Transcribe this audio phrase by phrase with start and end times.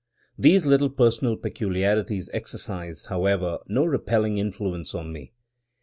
[0.35, 5.31] These little personal peculiarities exercised, however, no repelling influence on me.